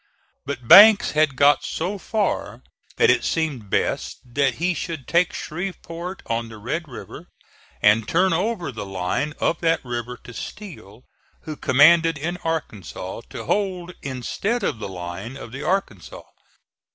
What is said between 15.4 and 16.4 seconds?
the Arkansas.